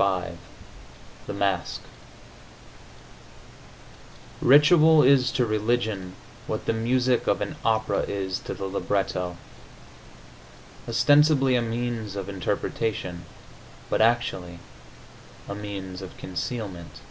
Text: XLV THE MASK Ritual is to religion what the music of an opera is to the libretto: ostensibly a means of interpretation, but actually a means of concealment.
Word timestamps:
XLV 0.00 0.36
THE 1.26 1.34
MASK 1.34 1.82
Ritual 4.40 5.02
is 5.02 5.30
to 5.32 5.44
religion 5.44 6.14
what 6.46 6.64
the 6.64 6.72
music 6.72 7.26
of 7.26 7.42
an 7.42 7.56
opera 7.66 7.98
is 8.08 8.38
to 8.38 8.54
the 8.54 8.64
libretto: 8.64 9.36
ostensibly 10.88 11.54
a 11.54 11.60
means 11.60 12.16
of 12.16 12.30
interpretation, 12.30 13.26
but 13.90 14.00
actually 14.00 14.58
a 15.46 15.54
means 15.54 16.00
of 16.00 16.16
concealment. 16.16 17.02